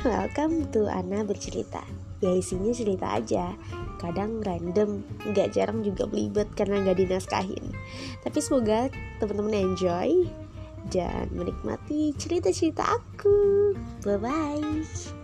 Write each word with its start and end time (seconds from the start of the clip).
Welcome 0.00 0.72
to 0.72 0.88
Ana 0.88 1.28
bercerita. 1.28 1.84
Ya 2.24 2.32
isinya 2.32 2.72
cerita 2.72 3.20
aja. 3.20 3.52
Kadang 4.00 4.40
random, 4.40 5.04
nggak 5.28 5.52
jarang 5.52 5.84
juga 5.84 6.08
belibet 6.08 6.48
karena 6.56 6.80
nggak 6.80 7.04
dinaskahin. 7.04 7.68
Tapi 8.24 8.38
semoga 8.40 8.88
teman-teman 9.20 9.76
enjoy 9.76 10.24
Dan 10.88 11.28
menikmati 11.36 12.16
cerita-cerita 12.16 12.96
aku. 12.96 13.76
Bye-bye. 14.00 15.19